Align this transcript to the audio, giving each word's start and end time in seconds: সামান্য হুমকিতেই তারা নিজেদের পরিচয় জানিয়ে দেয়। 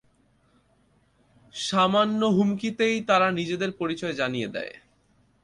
সামান্য 1.53 2.21
হুমকিতেই 2.27 2.95
তারা 3.01 3.27
নিজেদের 3.31 3.71
পরিচয় 3.71 4.13
জানিয়ে 4.13 4.47
দেয়। 4.47 4.73